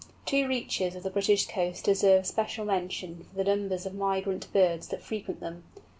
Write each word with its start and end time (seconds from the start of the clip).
Two 0.25 0.47
reaches 0.47 0.95
of 0.95 1.03
the 1.03 1.11
British 1.11 1.45
coast 1.45 1.83
deserve 1.85 2.25
special 2.25 2.65
mention 2.65 3.27
for 3.29 3.35
the 3.35 3.55
numbers 3.55 3.85
of 3.85 3.93
migrant 3.93 4.51
birds 4.51 4.87
that 4.87 5.03
frequent 5.03 5.39
them. 5.41 5.63